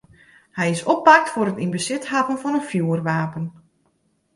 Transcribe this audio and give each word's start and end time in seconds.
Hy 0.57 0.67
is 0.75 0.81
oppakt 0.93 1.31
foar 1.33 1.49
it 1.51 1.61
yn 1.63 1.73
besit 1.75 2.03
hawwen 2.11 2.41
fan 2.41 2.59
in 2.59 2.67
fjoerwapen. 2.71 3.45